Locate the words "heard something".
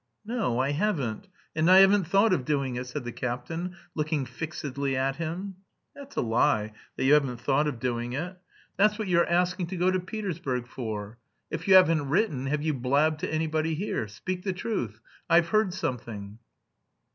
15.49-16.39